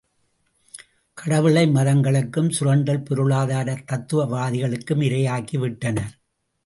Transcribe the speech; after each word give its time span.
கடவுளை, 1.13 1.67
மதங்களுக்கும் 1.67 2.49
சுரண்டல் 2.49 3.03
பொருளாதாரத் 3.03 3.85
தத்துவவாதிகளுக்கும் 3.91 5.01
இரையாக்கி 5.01 5.57
விட்டனர். 5.57 6.13